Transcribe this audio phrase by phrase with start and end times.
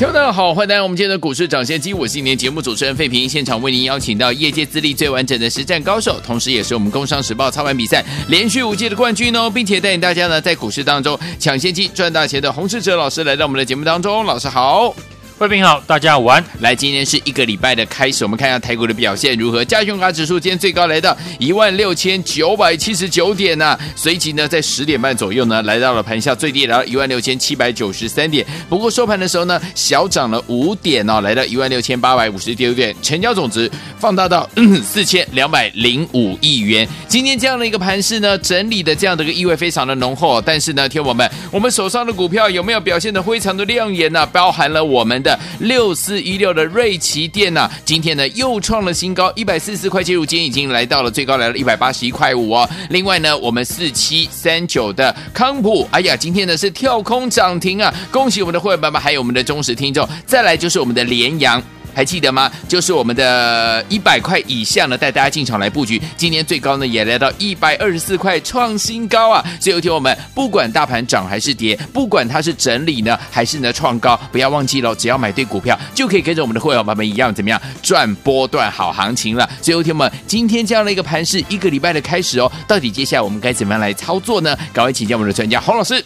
[0.00, 14.94] 听众大家好，欢迎大家我们今天的股市抢先机，我是今天节目主持人费平，现场为您邀请到业界资历最完整的实战高手，同时也是我们工商时报操盘比赛连续五届的冠军哦，并且带领大家呢在股市当中抢先机赚大钱的洪世哲老师来到我们的节目当中，老师好。
[15.40, 16.44] 贵宾好，大家午安。
[16.58, 19.64] 来，今天是一个礼拜的开始，我们看一下台股的表现如何。
[19.64, 28.46] 加权卡指数今天最高来到一万六千九百七十九点呐、随即呢在十点半左右呢来到了盘下最低来到一万六千七百九十三点。
[28.68, 34.46] 不过收盘的时候呢，小涨了五点哦，来到一万六千八百五十六点，成交总值放大到
[34.84, 36.86] 四千两百零五亿元。
[37.08, 40.38] 今天这样的一个盘势呢，整理的这样的一个意味非常的浓厚。
[40.38, 44.26] 但是呢，听我们，我们手上的股票有没有表现的非常的亮眼呢？
[44.26, 45.29] 包含了我们的。
[45.58, 52.68] 六四一六的瑞奇电呐，今天呢又创了新高，一百四十四块钱，如今已经来到了最高来了一百八十一块五哦。
[52.90, 57.92] 另外呢，我们四七三九的康普，哎呀，今天呢是跳空涨停啊！
[58.10, 60.08] 恭喜我们的会员爸爸，还有我们的忠实听众。
[60.26, 61.62] 再来就是我们的联阳。
[61.94, 62.50] 还记得吗？
[62.68, 66.00] 就是我们的一百块以下呢，带大家进场来布局。
[66.16, 69.44] 今年最高呢，也来到一百二十四块，创新高啊！
[69.60, 79.48] 所以有听我们，不管大盘涨还是跌，不管它是整理呢，还是呢创高，不要忘记了，只要买对股票，就可以跟着我们的会员朋友们一样，怎么样赚波段好行情了。
[79.60, 84.56] 所以有听我们，今天这样的一个盘势，一个礼拜的开始哦，到底接下来我们该怎么样来操作呢？
[84.72, 86.04] 赶快请教我们的专家洪老师。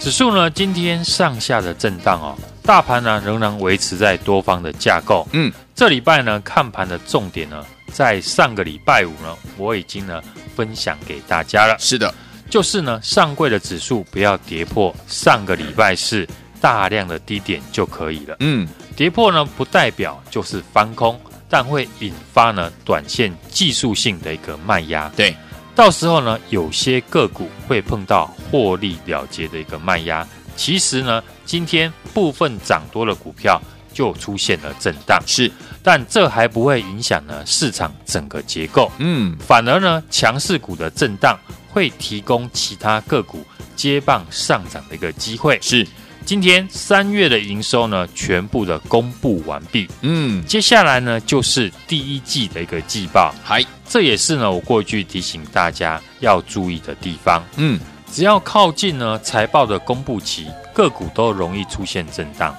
[0.00, 2.34] 指数呢，今天上下的震荡哦。
[2.62, 5.26] 大盘呢仍然维持在多方的架构。
[5.32, 10.22] 嗯，这礼拜呢看盘的重点呢，在上个礼拜五呢，我已经呢
[10.54, 11.76] 分享给大家了。
[11.78, 12.14] 是的，
[12.48, 16.26] 就是呢上柜的指数不要跌破上个礼拜四
[16.60, 18.36] 大量的低点就可以了。
[18.40, 21.18] 嗯，跌破呢不代表就是翻空，
[21.48, 25.10] 但会引发呢短线技术性的一个卖压。
[25.16, 25.34] 对，
[25.74, 30.26] 到时候呢有些个股会碰到获利了结的一个卖压。
[30.60, 33.58] 其实呢，今天部分涨多的股票
[33.94, 35.50] 就出现了震荡，是，
[35.82, 41.38] 但这还不会影响呢市场整个结构，嗯，反而呢强势股的震荡
[41.70, 43.42] 会提供其他个股
[43.74, 45.58] 接棒上涨的一个机会。
[45.62, 45.86] 是，
[46.26, 57.80] 今天三月的营收呢全部的公布完毕，嗯，接下来呢就是第一季的一个季报，嗨，这也是呢我过去提醒大家要注意的地方，嗯。
[58.12, 62.54] 只要靠近呢财报的公布期，个股都容易出现震荡，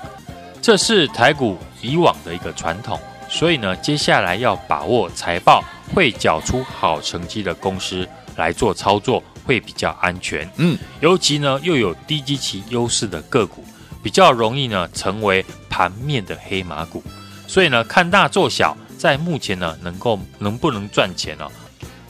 [0.62, 3.00] 这是台股以往的一个传统。
[3.29, 5.63] 所以呢，接下来要把握财报
[5.94, 10.50] 会缴出好成绩的公司来做操作，会比较安全。
[10.57, 13.63] 嗯，尤其呢又有低基期优势的个股，
[14.01, 17.03] 比较容易呢成为盘面的黑马股。
[17.47, 21.47] 所以呢，看大做小，在目前呢能够能不能赚钱呢？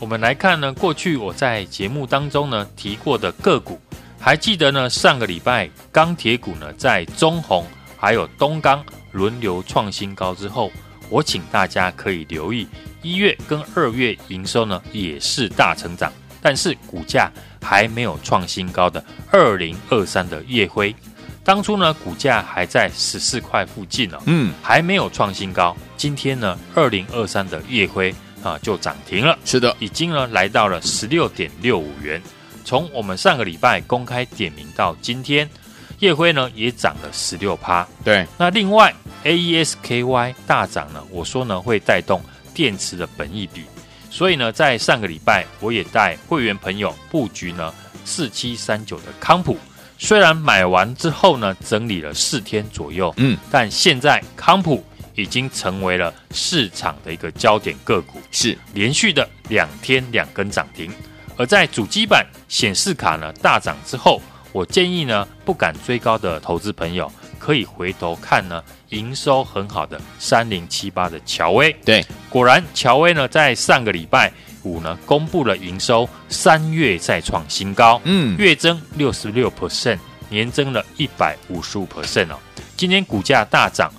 [0.02, 3.80] 我们来看呢，过去我在节目当中呢提过的个股，
[4.20, 4.90] 还记得呢？
[4.90, 7.64] 上个礼拜钢铁股呢在中鸿
[7.96, 10.72] 还有东钢轮流创新高之后，
[11.08, 12.68] 我请大家可以留意
[13.04, 17.32] 一月跟二月营收呢也是大成长，但是股价
[17.62, 20.96] 还没有创新高的二零二三的夜辉，
[21.44, 25.78] 当初呢股价还在十四块附近呢，嗯，还没有创新高。
[25.96, 28.12] 今天呢二零二三的夜辉。
[28.44, 29.38] 啊，就涨停了。
[29.46, 32.22] 是的，已经呢来到了十六点六五元。
[32.63, 35.50] 从我们上个礼拜公开点名到今天，
[36.00, 37.88] 夜辉呢也涨了十六趴。
[38.03, 38.94] 对，那另外
[39.24, 42.22] AES-KY 大涨呢，我说呢会带动
[42.53, 43.63] 电池的本益比，
[44.09, 47.73] 所以呢在上个礼拜我也带会员朋友布局呢
[48.06, 49.58] 四七三九的康普。
[49.97, 54.84] 虽然买完之后呢整理了四天左右，嗯，但现在康普。
[55.16, 60.91] 已经成为了市场的一个焦点个股，是连续的两天两根涨停。
[61.38, 64.22] 而在主机板显示卡呢大涨之后，
[64.52, 71.72] 我建议呢不敢追高的投资朋友可以回头看呢营收很好的三零七八的乔威。
[71.85, 74.32] 对，果然乔威呢在上个礼拜
[74.64, 79.97] 五呢公布了营收，三月再创新高，嗯，月增六十六 percent，
[80.30, 82.38] 年增了一百五十五 percent 哦。
[82.78, 83.91] 今天股价大涨。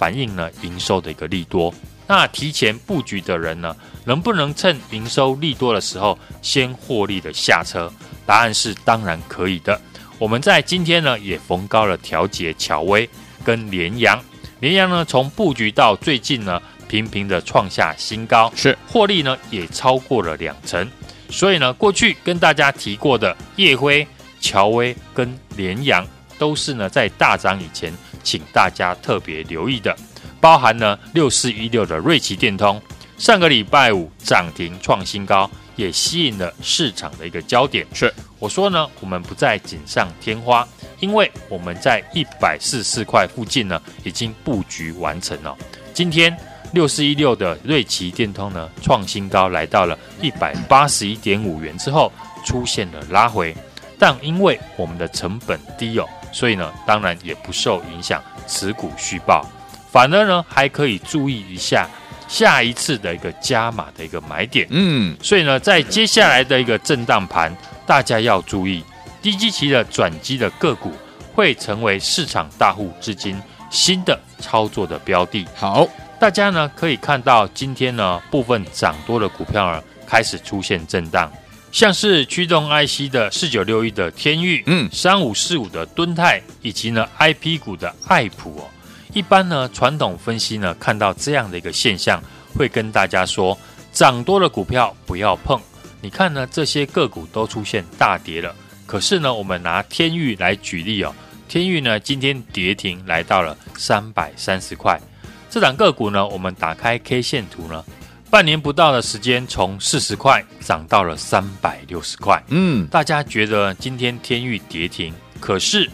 [0.00, 1.74] 反映了营收的一个利多，
[2.06, 3.76] 那提前布局的人呢，
[4.06, 7.92] 能不能趁营收利多的时候先获利的下车？
[8.24, 9.78] 答案是当然可以的。
[10.18, 13.06] 我们在今天呢也逢高了调节乔威
[13.44, 14.18] 跟联阳，
[14.60, 16.58] 联阳呢从布局到最近呢
[16.88, 20.90] 频频的创下新高，是获利呢也超过了两成。
[21.28, 24.06] 所以呢，过去跟大家提过的夜辉、
[24.40, 26.06] 乔威跟联阳，
[26.38, 29.96] 都是呢在大涨以前，请大家特别留意的。
[30.40, 32.80] 包含呢六四一六的瑞奇电通，
[33.18, 37.86] 上个礼拜五涨停创新高，也吸引了市场的一个焦点。
[37.92, 40.66] 是我说呢，我们不再锦上添花，
[40.98, 45.54] 因为我们在一百四十四块附近呢已经布局完成了。
[45.92, 46.34] 今天
[46.72, 52.10] 六四一六的瑞奇电通呢创新高，来到了一百八十一点五元之后
[52.46, 53.54] 出现了拉回，
[54.00, 59.46] 但因为我们的成本低哦，所以呢当然也不受影响，持股续报。
[59.92, 61.86] 反而呢，还可以注意一下
[62.26, 64.66] 下一次的一个加码的一个买点。
[64.70, 67.54] 嗯，所以呢，在接下来的一个震荡盘，
[67.86, 68.82] 大家要注意
[69.20, 70.92] 低基期的转机的个股
[71.34, 75.46] 会成为市场大户资金新的操作的标的。
[75.54, 75.86] 好，
[76.18, 81.30] 大家呢可以看到今天呢部分涨多的股票呢开始出现震荡，
[81.72, 88.68] 像是驱动 IC 的四九六一的天域，嗯，三五四五的敦泰，以及呢 IP 股的爱普哦。
[89.14, 92.22] 一般呢，传统分析呢，看到这样的一个现象，
[92.56, 93.56] 会跟大家说，
[93.92, 95.60] 涨多的股票不要碰。
[96.00, 98.54] 你看呢，这些个股都出现大跌了。
[98.86, 101.14] 可是呢，我们拿天域来举例哦，
[101.48, 105.00] 天域呢今天跌停来到了三百三十块。
[105.48, 107.84] 这档个股呢，我们打开 K 线图呢，
[108.30, 112.40] 半年不到的时间，从四十块涨到了三百六十块。
[112.46, 115.90] 嗯，大家觉得今天天域跌停，可是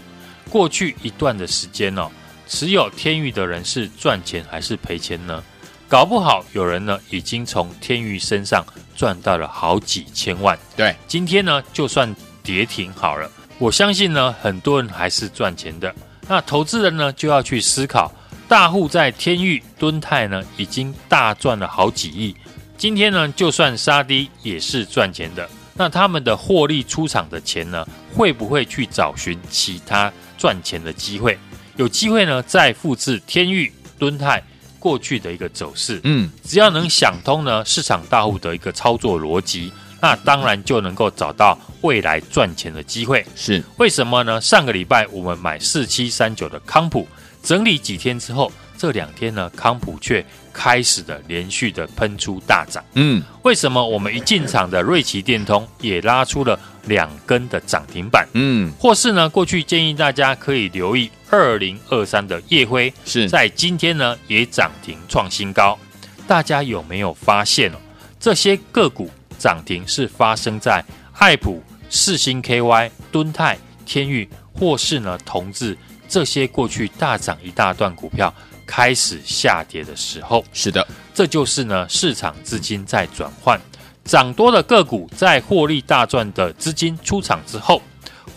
[0.51, 2.11] 过去一段的时间哦。
[2.47, 5.43] 持有天域的人是赚钱还是赔钱呢？
[5.89, 10.57] 搞不好有人呢已经从天域身上赚到了好几千万。
[10.77, 15.93] 对，今天呢就算跌停好了，我相信呢很多人还是赚钱的。
[16.29, 18.13] 那投资人呢就要去思考，
[18.49, 22.35] 大户在天域、敦泰呢已经大赚了好几亿，
[22.79, 25.49] 今天呢就算杀低也是赚钱的。
[25.75, 31.39] 那他们的获利出场的钱呢，会不会去找寻其他赚钱的机会？
[31.77, 34.43] 有机会呢，再复制天域、敦泰
[34.79, 36.01] 过去的一个走势。
[36.05, 39.71] 嗯，只要能想通呢市场大户的一个操作逻辑，
[40.01, 43.27] 那当然就能够找到未来赚钱的机会。
[43.35, 44.41] 是为什么呢？
[44.41, 47.07] 上个礼拜我们买四七三九的康普，
[47.47, 52.85] 整理几天之后，这两天呢康普却开始的连续的喷出大涨。
[52.95, 58.27] 嗯，为什么我们一进场的瑞奇电通也拉出了两根的涨停板？
[58.33, 61.09] 嗯，或是呢过去建议大家可以留意。
[61.31, 65.79] 二零二三的夜辉是在今天呢也涨停创新高，
[66.27, 67.77] 大家有没有发现哦？
[68.19, 69.09] 这些个股
[69.39, 78.33] 涨停是发生在爱普、世星 KY、敦泰、天域，或是呢同致这些过去大涨一大段股票
[78.67, 80.45] 开始下跌的时候。
[80.53, 83.61] 是的，这就是呢市场资金在转换，
[84.05, 87.83] 涨多的个股在获利大赚的资金出场之后。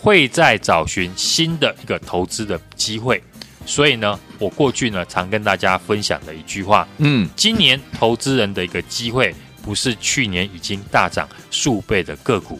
[0.02, 3.22] 会再找寻新的一个投资的机会，
[3.66, 12.58] 所以呢，我过去呢常跟大家分享的一句话，嗯，今年投资人的一个机会不是去年已经大涨数倍的个股，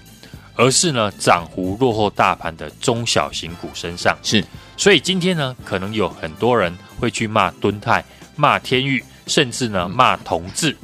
[0.54, 4.14] 而是呢涨幅落后大盘的中小型股身上。
[4.22, 4.44] 是，
[4.80, 8.02] 所以今天呢，可能有很多人会去骂敦泰、
[8.34, 10.74] 骂天钰，甚至呢骂同致，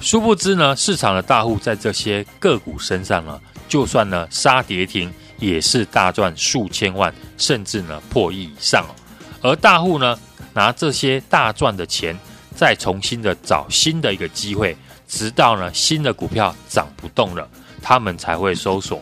[0.00, 3.38] 殊不知呢，市场的大户在这些个股身上呢，
[3.68, 5.12] 就算呢杀跌停。
[5.38, 8.86] 也是大赚数千万，甚至呢破亿以上。
[9.42, 10.18] 而大户呢
[10.54, 12.18] 拿这些大赚的钱，
[12.54, 14.74] 再重新的找新的一个机会，
[15.06, 17.46] 直到呢新的股票涨不动了，
[17.82, 18.98] 他们才会收手。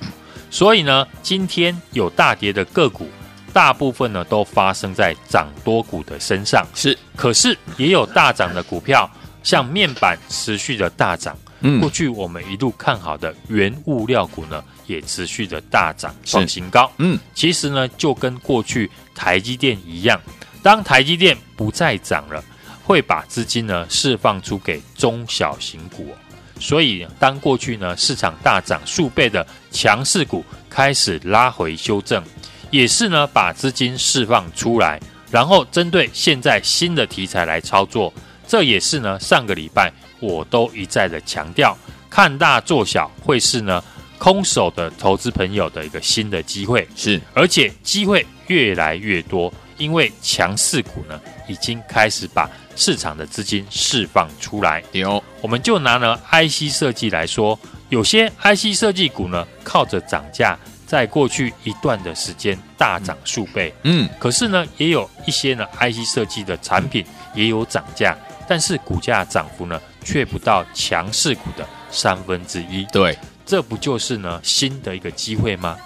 [0.51, 3.07] 所以呢，今天有大跌的个股，
[3.55, 6.67] 大部分呢都发生在涨多股的身上。
[6.75, 9.11] 是，可是也有大涨的股票，
[9.43, 11.35] 像面板持续的大涨。
[11.61, 16.93] 嗯，过去我们一路看好的原物料股呢，也持续的大涨创新高。
[16.99, 20.21] 嗯，其实呢，就跟过去台积电一样，
[20.63, 22.45] 当台积电不再涨了，
[22.83, 26.15] 会把资金呢释放出给中小型股。
[26.61, 32.23] 所以，当过去呢市场大涨数倍的强势股开始拉回修正，
[32.71, 38.13] 也是呢把资金释放出来，然后针对现在新的题材来操作。
[38.47, 39.93] 这也是呢上个礼拜。
[40.21, 41.77] 我都一再的强调，
[42.09, 43.83] 看大做小会是呢
[44.17, 54.83] 空手的投资朋友的一个新的机会，是，而且机会越来越多，因为强势股呢已经开始把市场的资金释放出来。
[54.93, 57.59] 有，我们就拿呢 IC 设计来说，
[57.91, 68.17] 有些 IC 设计股呢靠着涨价，在过去一段的时间大涨数倍，嗯，可是呢也有一些呢 IC 设计的产品也有涨价。
[68.47, 72.85] 但是股价涨幅呢却不到强势股的三分之一。
[72.93, 75.79] 对，这不就是呢新的一个机会吗？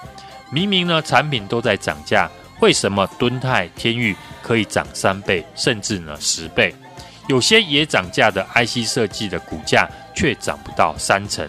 [0.51, 2.29] 明明呢产品都在涨价，
[2.61, 6.75] 为什么敦泰、天域可以涨三倍，甚至呢十倍？
[7.29, 11.49] 有些也涨价的 IC 设计的股价却涨不到三成。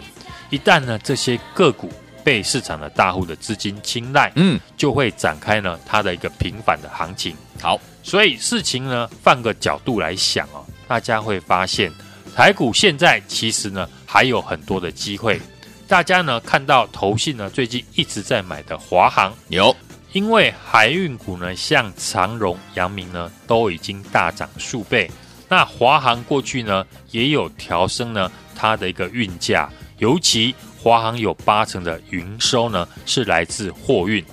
[0.50, 1.90] 一旦呢这些个股
[2.22, 7.34] 被市场的大户的资金青睐，嗯，就会展开呢它的一个平反的行情。
[7.60, 11.92] 好，所以事情呢换个角度来想哦，大家会发现
[12.34, 15.40] 台股现在其实呢还有很多的机会。
[15.88, 19.74] 大家呢看到投信呢最近一直在买的华航有，
[20.12, 25.10] 因为海运股呢像长荣、阳明呢都已经大涨数倍。
[25.48, 34.24] 那华航过去呢也有调升呢它的一个运价，尤其华航有八成的营收呢是来自货运，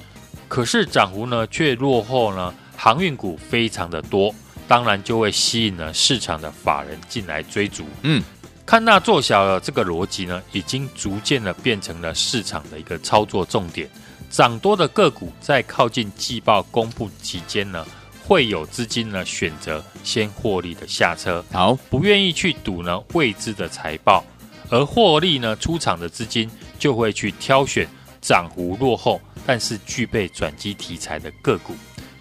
[0.48, 4.34] 可是涨幅呢却落后呢航运股非常的多，
[4.68, 7.86] 当然就会吸引了市场的法人进来追逐。
[8.04, 8.24] 嗯，
[8.66, 13.90] 看大做小的这个逻辑呢，已经逐渐的变成了市场的一个操作重点。
[14.30, 17.86] 涨多的个股在靠近季报公布期间呢。
[18.26, 24.22] 会有资金呢选择先获利的下车，好，不愿意去赌呢未知的财报，
[24.70, 27.88] 而获利呢出场的资金就会去挑选
[28.22, 31.76] 涨幅落后但是具备转机题材的个股，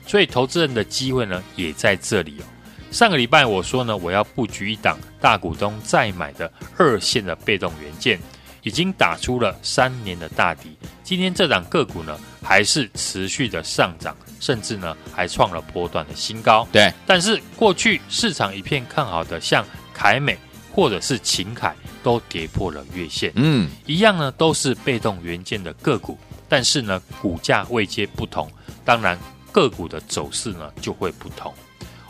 [0.06, 2.44] 所以投资人的机会呢也在这里哦。
[2.90, 8.18] 上个礼拜我说呢我要布局一档大股东再买的二线的被动元件，
[8.62, 14.16] 已经打出了三年的大底，今天这档个股呢还是持续的上涨。
[14.38, 16.68] 甚至呢，还创了波段的新高。
[16.70, 20.36] 对，但是过去市场一片看好的，像凯美
[20.70, 21.74] 或者是秦凯，
[22.06, 23.32] 都跌破了月线。
[23.34, 26.16] 嗯，一样呢，都是被动元件的个股，
[26.48, 28.48] 但是呢，股价位阶不同，
[28.84, 29.18] 当然
[29.50, 31.52] 个股的走势呢就会不同。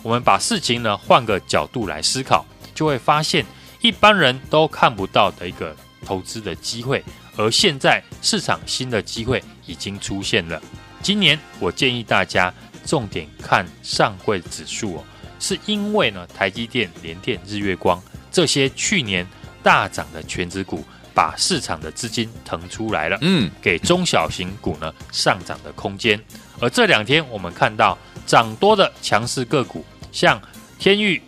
[0.02, 3.42] 我们把事情呢换个角度来思考，就会发现
[3.80, 5.74] 一般人都看不到的一个
[6.04, 7.02] 投资的机会，
[7.38, 10.60] 而现在市场新的机会已经出现了。
[11.00, 12.52] 今年我建议大家
[12.84, 15.04] 重点看上柜指数哦，
[15.40, 17.98] 是因为呢，台积电、联电、日月光
[18.30, 19.26] 这些去年
[19.66, 26.20] 大涨的全值股，把市场的资金腾出来了，嗯，给中小型股呢上涨的空间。
[26.60, 30.40] 而这两天我们看到涨多的强势个股，像
[30.78, 31.20] 天钰、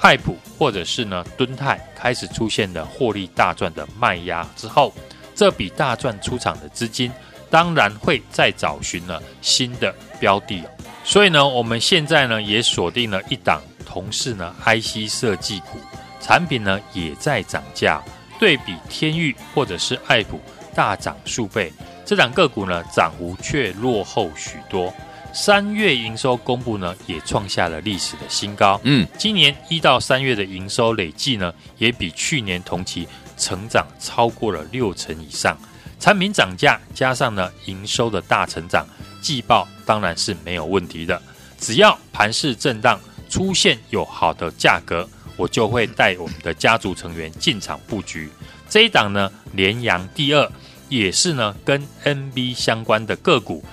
[0.00, 4.92] 爱普或者是呢敦泰，开始出现了获利大赚的卖压之后，
[5.32, 7.12] 这笔大赚出场的资金。
[7.48, 10.66] 当然会再找寻了新的标的哦，
[11.04, 15.78] 所以呢，我们现在呢也锁定了一档同是呢 IC 设计股，
[16.26, 18.02] 产品呢也在涨价，
[18.40, 20.40] 对比天域或者是爱普
[20.74, 21.72] 大涨数倍，
[22.04, 24.92] 这档个股呢涨幅却落后许多。
[25.32, 33.06] 三月营收公布呢也创下了历史的新高，嗯，今年一到三月的营收累计呢也比去年同期
[33.36, 35.56] 成长超过了六成以上。
[36.00, 38.84] 产品涨价加上呢营收的大成长，
[39.22, 41.22] 季报当然是没有问题的。
[41.60, 48.28] 只要盘势震荡出现有好的价格，我就会带我们的家族成员进场布局。
[48.68, 50.50] 这一档呢联阳第二，
[50.88, 53.64] 也是呢跟 NB 相关的个股，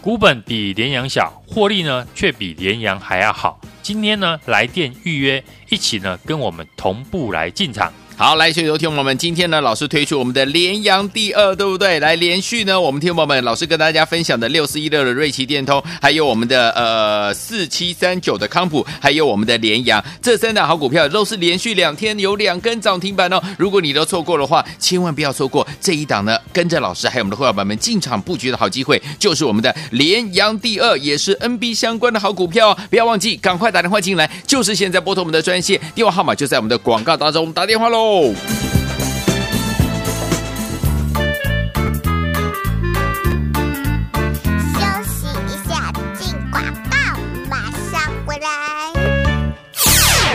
[0.00, 3.60] 股本比联阳小，获利呢却比联阳还要好。
[3.82, 7.92] 今天呢来电预约，一起呢跟我们同步来进场。
[8.18, 12.00] 好，来，所以有听友们今天呢，老师推出我们的连阳第二，对不对？
[12.00, 23.38] 来连续呢，我们听友们，老师跟大家分享的六四一六的瑞奇电通，还有我们的呃四七三九的康普，还有我们的连阳，这三档好股票都是连续两天有两根涨停板哦。
[23.58, 32.78] 如果你都错过的话，千万不要错过这一档呢，跟着老师还有我们的会员朋友们进场布局的好机会，就是我们的连阳第二，也是 NB 相关的好股票哦。
[32.88, 38.05] 不要忘记，赶快打电话进来，就是现在拨通我们的专线电话号码，就在我们的广告当中打电话喽。
[38.06, 38.85] 哦。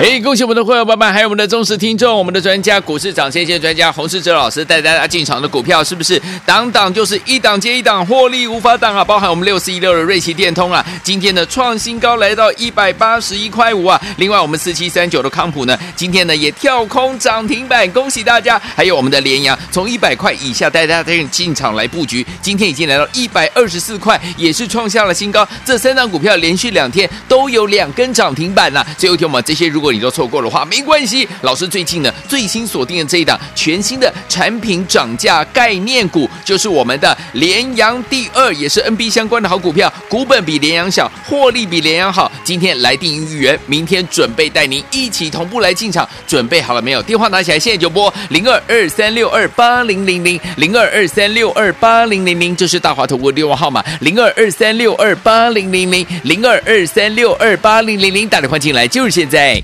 [0.02, 9.06] 哎，恭喜我们的会员朋友们，还有我们的忠实听众，我们的专家股市涨先线专家洪世哲老师带大家进场的股票，是不是档档就是一档接一档，获利无法挡啊？
[9.06, 14.02] 包含我们六四一六的瑞奇电通啊，今天的创新高来到一百八十一块五啊。
[14.18, 18.60] 另外我们四七三九的康普呢，今天呢也跳空涨停板，恭喜大家！
[18.76, 25.48] 还有我们的联阳，从一百块以下带大家进场来布局，今天已经来到一百二十四块，也是创下了新高。
[25.64, 31.28] 这三档股票连续两天都有两根涨停板呐、最后一天我们这些如果你都错过的话，没关系。
[31.42, 42.32] 老师最近呢，最新锁定的这一档全新的产品涨价概念股，就是我们的联阳第二，也是 NB 相关的好股票，股本比联阳小，获利比联阳好。
[42.44, 47.02] 今天来电预约，明天准备带您一起同步来进场，准备好了没有？
[47.04, 59.62] 电话拿起来，现在就拨零二二三六二八零零零零二二三六二八零零零，这是大华投顾的电话号码零二二三六二八零零零零二二三六二八零零零，打电话进来就是现在。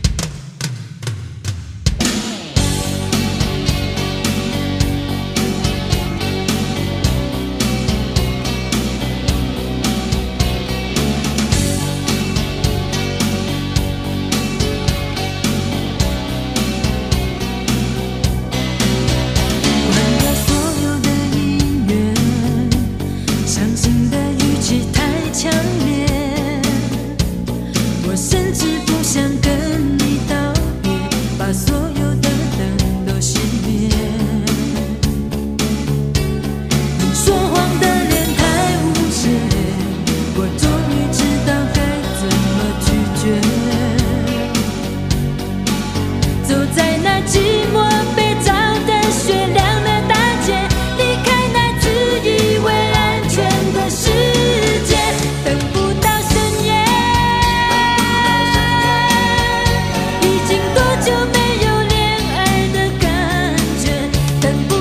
[64.40, 64.77] 等不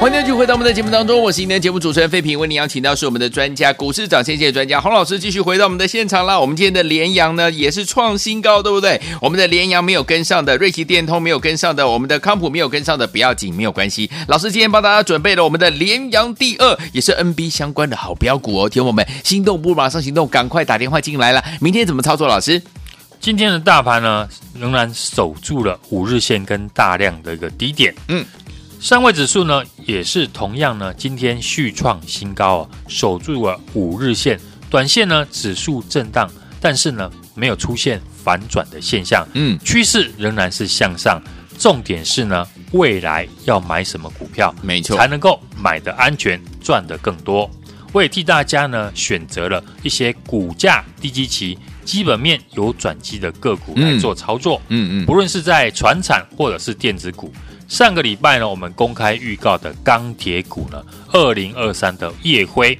[0.00, 6.40] 欢迎继续回到我们的节目当中，我是今天的节目主持人费平，为您邀请到是我们的专家股市涨先机专家洪老师，继续回到我们的现场啦。
[6.40, 8.98] 我们今天的联阳呢也是创新高，对不对？
[9.20, 14.10] 我们的联阳没有跟上的，瑞奇电通没有跟上的，我们的康普没有跟上的，不要紧，没有关系。
[14.26, 18.70] 老师今天帮大家准备了我们的联阳第二，也是 NB 相关的好标股哦。
[18.70, 21.44] 听我们心动不如马上行动，赶快打电话进来了。
[21.60, 22.26] 明天怎么操作？
[22.26, 22.62] 老师，
[23.20, 24.26] 今天的大盘呢
[24.58, 28.24] 仍然守住了五日线跟大量的一个低点，嗯。
[28.80, 36.28] 上位指数呢，也是同样呢，今天续创新高哦，守住了五日线，短线呢指数震荡，
[36.62, 41.20] 但是呢没有出现反转的现象，嗯，趋势仍然是向上。
[41.58, 47.48] 重点是呢，未来要买什么股票，没错，才能够买的安全，赚得更多。
[47.92, 57.30] 我也替大家呢选择了一些股价低基期、基本面有转机的个股来做操作，嗯嗯，嗯，不论是在船产或者是电子股。
[57.70, 62.76] 上个礼拜呢，我们公开预告的钢铁股呢，二零二三的夜辉，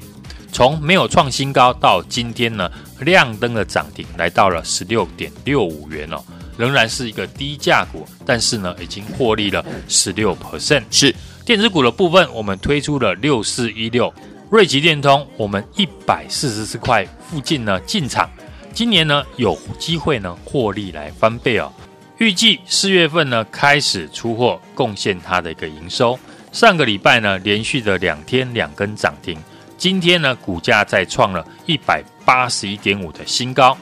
[0.51, 6.21] 从没有创新高到今天呢，亮灯的涨停，来到了十六点六五元哦，
[6.59, 10.83] 仍然是一个低价股，但是呢，已经获利了十六 percent。
[10.91, 11.15] 是
[11.47, 14.13] 电子股的部分，我们推出了六四一六
[14.51, 18.29] 瑞吉电通，我们一百四十四块附近呢进场，
[18.75, 21.73] 今年呢有机会呢获利来翻倍哦。
[22.21, 26.19] 预计四月份呢开始出货，贡献它的一个营收。
[26.53, 29.39] 上个礼拜呢连续的两天两根涨停，
[29.79, 33.75] 今天呢股价再创了一百八十一点五的新高，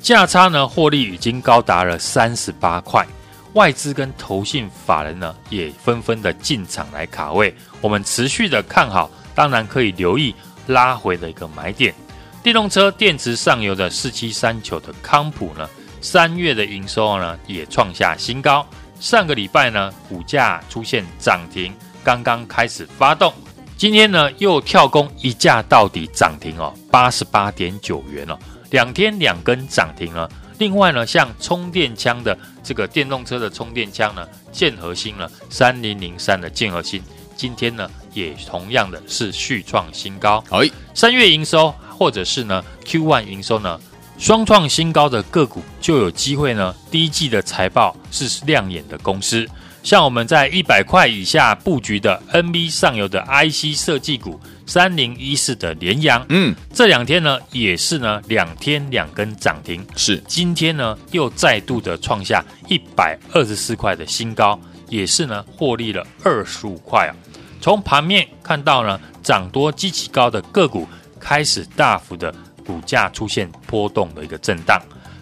[0.00, 3.06] 价差呢获利已经高达了三十八块。
[3.52, 10.34] 外资跟投信法人呢也纷纷的进场来卡位，我们持续的看好，当然可以留意
[10.66, 11.94] 拉回的一个买点。
[12.42, 15.70] 电动车电池上游的四七三九的康普呢。
[16.04, 18.64] 三月的营收呢也创下新高，
[19.00, 21.72] 上个礼拜呢股价出现涨停，
[22.04, 23.32] 刚刚开始发动，
[23.78, 28.38] 今天呢又跳空一价到底涨停哦，八十八点九元哦，
[28.70, 30.30] 两天两根涨停了。
[30.58, 37.02] 另外呢，像充电枪的这个电动车的充电枪呢，剑核心呢三零零三的剑核心，
[37.34, 40.44] 今天呢也同样的是续创新高。
[40.50, 43.80] 哎，三月营收或者是呢 Q one 营收呢？
[44.16, 46.74] 双创新高的个股就有机会呢。
[46.90, 49.46] 第一季的财报是亮眼的公司，
[49.82, 67.12] 像我们在一百块以下布局的 NB 上游的 IC 设计股三零一四的联阳，嗯，这两天呢也是呢两天两根涨停，是今天呢又再度的创下一百二十四块的新高，也是呢获利了二十五块啊。
[67.60, 72.32] 从盘面看到呢，涨多基期高的个股开始大幅的。
[72.66, 74.80] 股价出现波动的一个震荡，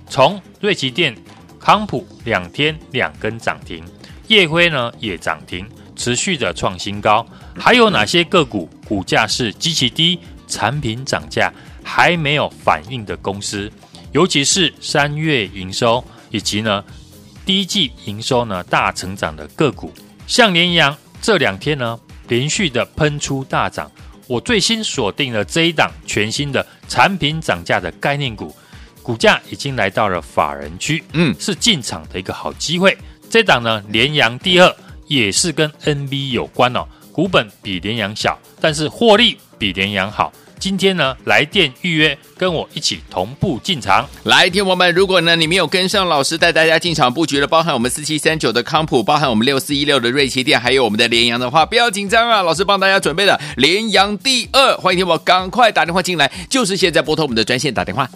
[0.08, 1.14] 从瑞奇电、
[1.60, 3.84] 康普两天两根涨停，
[4.28, 7.26] 烨辉呢也涨停，持续的创新高。
[7.56, 11.52] 还有哪些个股股价是极其低，产品涨价
[11.82, 13.70] 还没有反应的公司？
[14.12, 16.84] 尤其是三月营收以及呢
[17.46, 19.92] 第一季营收呢大成长的个股，
[20.26, 23.90] 像联阳这两天呢连续的喷出大涨。
[24.32, 28.56] 我最新锁定了这一档全新的产品涨价的概念股，
[29.02, 32.96] 股价已经来到了法人区，嗯，是进场的一个好机会。
[33.28, 34.74] 这档呢，联阳第二
[35.06, 40.32] 也是跟 NB 有关哦，股本比联阳小，但是获利比联阳好。
[40.62, 44.08] 今天呢，来电预约，跟我一起同步进场。
[44.22, 58.08] 来，听我们，如果呢你没有跟上老师带大家进场布局的，包含我们四七三九的康普，包含我们六四一六的瑞奇店，还有我们的联阳的话，不要紧张啊，老师帮大家准备了联阳第二，欢迎听我赶快打电话进来，就是现在拨通我们的专线打电话。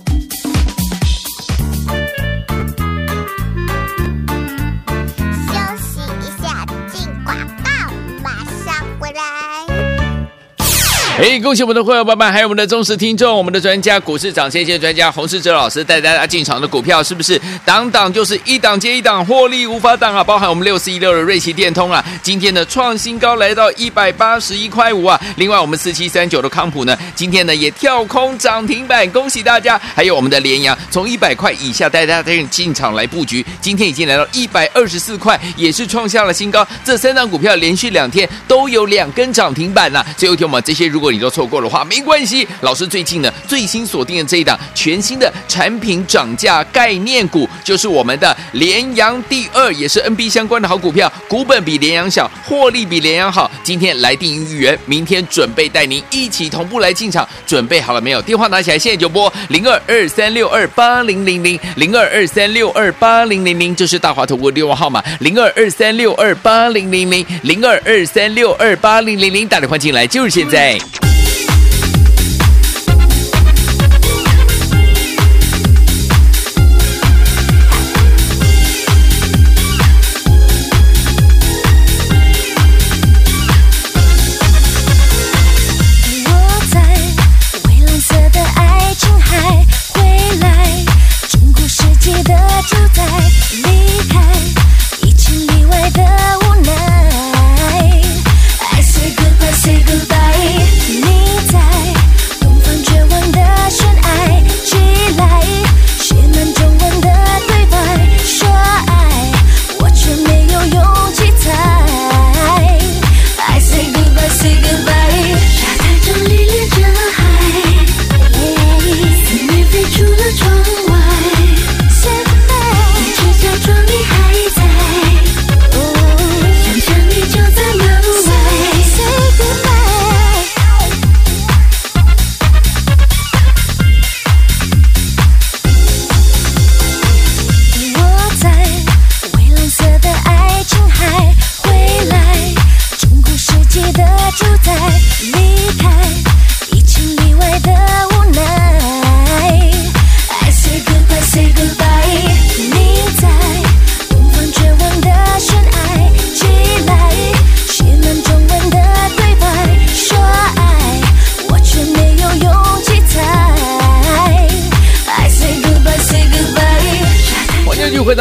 [11.18, 20.22] 哎，恭喜我们的会员伙伴，还有我们的忠实听众，我们的专家股市涨先机专家洪世哲老师带大家进场的股票，是不是档档就是一档接一档，获利无法挡啊？
[20.22, 25.18] 包含我们六四一六的瑞奇电通啊，今天的创新高来到一百八十一块五啊。
[25.36, 29.80] 另外，我们四七三九的康普呢，今天呢也跳空涨停板，恭喜大家！
[29.94, 36.68] 还有我们的联阳，从一百块以下带大家进场来布局，今天已经来到一百二十四块，也是创下了新高。
[36.84, 40.06] 这三档股票连续两天都有两根涨停板呐、啊。
[40.18, 41.05] 最后一天我们这些如果。
[41.06, 42.44] 如果你都错过的话，没关系。
[42.62, 53.48] 老师最近呢，最新锁定的这一档全新的产品涨价概念股，就是我们的联阳第二，也是 NB 相关的好股票，股本比联阳小，获利比联阳好。
[53.62, 57.24] 今天来电预约，明天准备带您一起同步来进场。
[57.46, 58.20] 准备好了没有？
[58.20, 70.76] 电话拿起来，现在就拨零二二三六二八零零零零二二三六二八零零零，这是大华投顾的电话号码零二二三六二八零零零零二二三六二八零零零，打电话进来就是现在。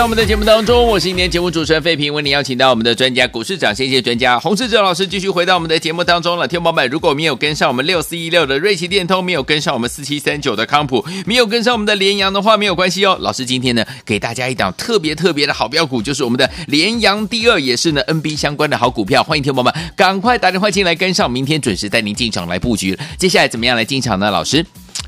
[0.05, 6.47] 我们的节目当中，我是今天节目主持人费平，为您邀请到我们的专家股市长，谢谢专家洪士哲老师，继续回到我们的节目当中了。
[6.47, 13.17] 天宝们，如果没有跟上我们六四一六的瑞奇电通，没有跟上我们四七三九的康普，没有跟上我们的联阳的话，没有关系哦。
[13.19, 19.23] 老师今天呢，给大家一档特别特别的好标股，就是我们的联阳第二，也是呢 NB 相关的好股票。
[19.23, 22.95] 欢迎天宝们赶快打电话进来跟上，明天准时带您进场来布局。
[23.17, 24.29] 接下来怎么样来进场呢？
[24.29, 24.63] 老师，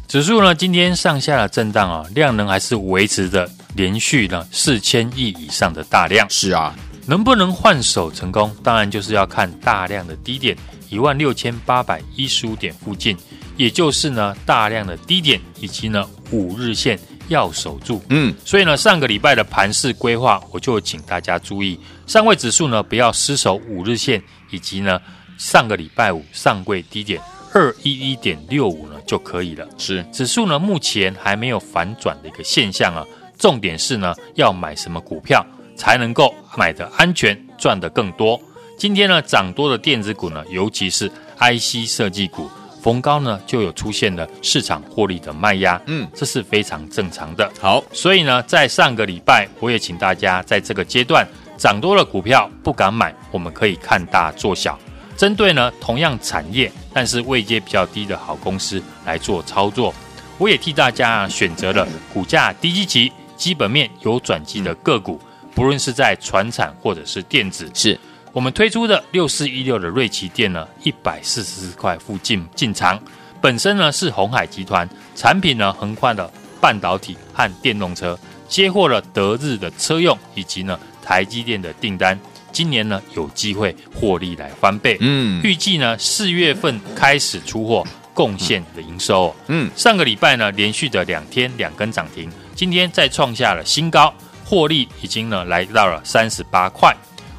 [0.08, 3.48] 指数呢今天上下的震荡啊，量能还是维持着。
[3.78, 8.54] 连续呢四千亿以上的大量，是啊，能不能换手成功？
[8.64, 10.58] 当然就是要看大量的低点
[10.90, 13.16] 一万六千八百一十五点附近，
[13.56, 18.04] 也就是呢大量的低点以及呢五日线要守住。
[18.10, 25.00] 嗯，所以呢上个礼拜的盘势规划，我就请大家注意，上位指数呢不要失守五日线，以及呢
[25.38, 27.22] 上个礼拜五上柜低点
[27.54, 29.68] 二一一点六五呢就可以了。
[29.78, 33.06] 是，指数呢目前还没有反转的一个现象啊。
[33.38, 35.46] 重点是呢，要买什么股票
[35.76, 38.40] 才能够买得安全，赚得更多？
[38.78, 42.50] 今天呢，涨多的电子股呢，尤其是 IC 设计股，
[42.82, 47.52] 逢高呢就有出现了市场获利的卖压，嗯，这是非常正常的。
[47.60, 54.78] 好，所以呢，在上个礼拜，我也请大家在这个阶段涨多了股票不敢买，我们可以看大做小，
[55.16, 59.94] 针对呢同样产业但是位阶比较低的好公司来做操作。
[60.40, 63.12] 我也替大家选择了股价低基期。
[63.38, 65.22] 基本面有转机的个股，
[65.56, 67.98] 不论是在船产或者是电子，是
[68.34, 73.00] 我们推出的六四一六的瑞奇电呢，一百四十四块附近进场。
[73.40, 78.18] 本身呢是鸿海集团产品呢，横跨了半导体和电动车，
[78.50, 82.20] 接获了德日的车用以及呢台积电的订单。
[82.52, 84.98] 今年呢有机会获利来翻倍。
[85.00, 89.36] 嗯，预计呢四月份开始出货，贡献的营收。
[89.48, 94.12] 嗯，上个礼拜呢连续的两天两根涨停，今天再创下了新高，
[94.44, 96.92] 获利已经呢来到了三十八块。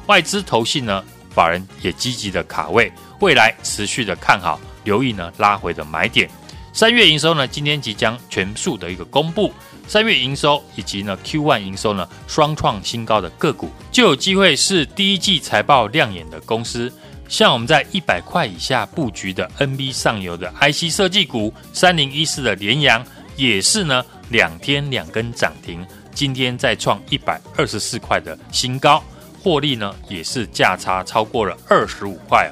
[0.07, 6.29] 外资投信呢，法人也积极的卡位，未来持续的看好，留意呢拉回的买点。
[6.71, 9.51] 三月营收呢，今天即将全数的一个公布，
[9.89, 16.89] 三月营收以及呢 Q1 营收呢双创新高的个股，就有机会是第一季财报亮眼的公司。
[17.27, 23.05] 像我们在一百块以下布局的 NB 上游的 IC 设计股，三零一四的联阳
[23.35, 29.03] 也是呢两天两根涨停，今天再创一百二十四块的新高。
[29.41, 32.51] 获利呢也是价差超过了二十五块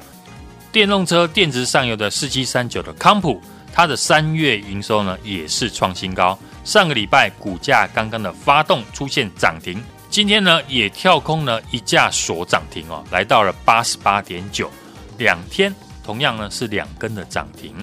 [0.72, 3.40] 电动车电池上游的四七三九的康普，
[3.74, 6.38] 它的三月营收呢也是创新高。
[6.64, 14.70] 上个礼拜股价刚刚的发动出现涨停，今天呢也跳空呢一价锁涨停哦，来到了八十八点九，
[15.18, 17.74] 两天同样呢是两根的涨停。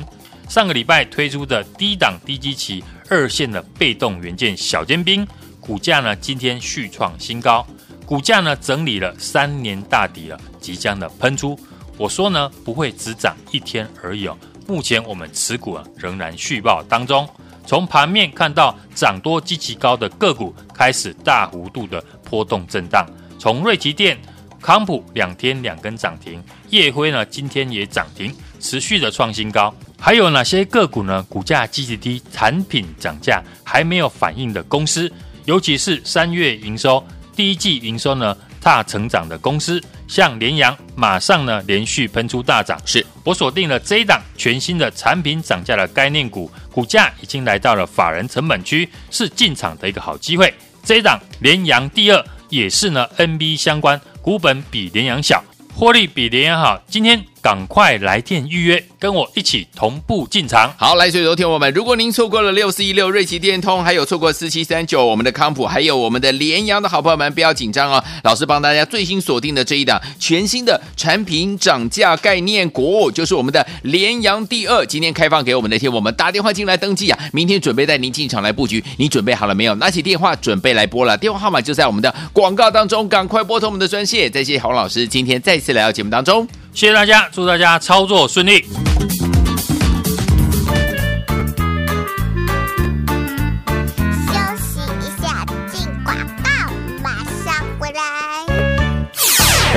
[0.55, 5.27] 上个礼拜推出的低档低基期二线的被动元件小尖兵，
[5.59, 7.67] 股价呢今天续创新高。
[8.05, 11.59] 股价呢整理了三年大底了，即将的喷出。
[11.97, 14.37] 我说呢不会只涨一天而已哦。
[14.65, 17.27] 目前我们持股啊仍然续报当中。
[17.65, 23.05] 从盘面看到涨多极其高的个股开始大幅度的波动震荡。
[23.37, 24.17] 从瑞奇电、
[24.61, 29.75] 康普两天两根涨停，夜辉呢今天也涨停，持续的创新高。
[30.05, 31.23] 还有哪些个股呢？
[31.23, 35.11] 股价极其低，产品涨价还没有反应的公司，
[35.45, 37.03] 尤其是三月营收。
[37.35, 42.79] 第一季营收呢，大成长的公司，像联阳，马上呢连续喷出大涨。
[42.85, 50.53] 是我锁定了这一档全新的产品涨价的概念股，股价已经来到了法人成本区，是进场的一个好机会。
[50.83, 56.79] 这一档联阳第二，也是呢 NB 相关，股本比联阳小，获利比联阳好。
[56.87, 57.25] 今天。
[57.45, 60.73] 赶快来电预约，跟我一起同步进场。
[60.79, 68.03] 好，来，所以昨天我们，如果您错过了六四一六瑞奇电通，还有错过四七三九我们的康普，还有我们的联阳的好朋友们，不要紧张哦。
[68.23, 79.75] 老师帮大家最新锁定的这一档全新的产品涨价概念股，就是我们的联阳第二，今天开放给我们那天我们打电话进来登记啊，明天准备带您进场来布局，你准备好了没有？
[79.75, 84.31] 拿起电话准备来拨了，电话号码就在我们的广告当中，赶快拨通我们的专线。
[84.31, 86.47] 再谢谢洪老师今天再次来到节目当中。
[86.75, 88.65] 谢谢大家，祝大家操作顺利。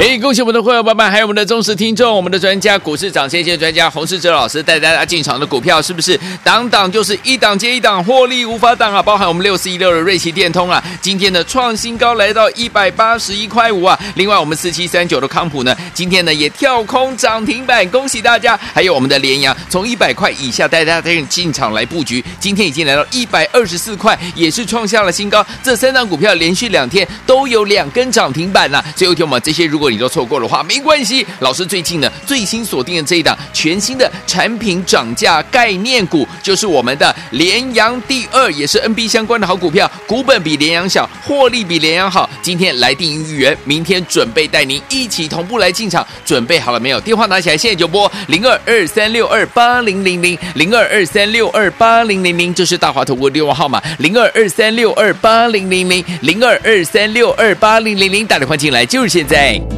[0.01, 9.03] 哎，恭喜我们的会员伙伴，还有我们的忠实听众，我们的专家股市涨先机专家洪世哲老师带大家进场的股票，是不是档档就是一档接一档，获利无法挡啊？
[9.03, 13.99] 包含我们六四一六的瑞奇电通啊，今天的创新高来到一百八十一块五啊。
[14.15, 18.57] 另外，我们四七三九的康普呢，今天呢也跳空涨停板，恭喜大家！
[18.73, 25.45] 还有我们的联阳，从一百块以下带大家进场来布局，今天已经来到一百二十四块，也是创下了新高。
[25.61, 28.85] 这三档股票连续两天都有两根涨停板呐、啊。
[28.95, 29.88] 最后一天我们这些如果。
[29.91, 42.29] 你都错过的话没关系，老师最近呢最新锁定的这一档全新的产品涨价概念股，就是我们的联阳第二，也是 NB 相关的好股票，股本比联阳小，获利比联阳好。
[42.43, 47.01] 今天来电预约，明天准备带您一起同步来进场，准备好了没有？
[47.01, 59.78] 电话拿起来，现在就拨零二二三六二八零零零零二二三六二八零零零，这是大华投顾的电话号码零二二三六二八零零零零二二三六二八零零零，打电话进来就是现在。